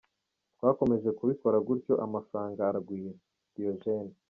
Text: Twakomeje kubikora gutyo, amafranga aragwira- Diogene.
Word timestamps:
Twakomeje 0.55 1.09
kubikora 1.19 1.57
gutyo, 1.67 1.93
amafranga 2.05 2.59
aragwira- 2.69 3.11
Diogene. 3.53 4.13